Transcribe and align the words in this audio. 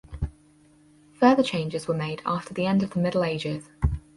Further 1.19 1.43
changes 1.43 1.87
was 1.87 1.95
made 1.95 2.23
after 2.25 2.55
the 2.55 2.65
end 2.65 2.81
of 2.81 2.89
the 2.89 2.99
Middle 2.99 3.23
Ages. 3.23 3.69